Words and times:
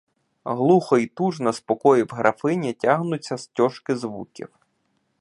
Глухо 0.45 0.97
й 0.97 1.07
тужно 1.07 1.53
з 1.53 1.59
покоїв 1.59 2.07
графині 2.11 2.73
тягнуться 2.73 3.37
стьожки 3.37 3.95
звуків. 3.95 4.47